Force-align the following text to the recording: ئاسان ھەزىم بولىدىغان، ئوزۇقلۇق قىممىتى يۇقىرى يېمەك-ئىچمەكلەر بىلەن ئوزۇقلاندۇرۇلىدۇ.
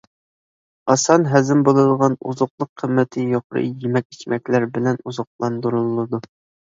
ئاسان 0.93 1.25
ھەزىم 1.33 1.59
بولىدىغان، 1.67 2.15
ئوزۇقلۇق 2.29 2.71
قىممىتى 2.83 3.25
يۇقىرى 3.35 3.63
يېمەك-ئىچمەكلەر 3.85 4.67
بىلەن 4.79 5.01
ئوزۇقلاندۇرۇلىدۇ. 5.05 6.23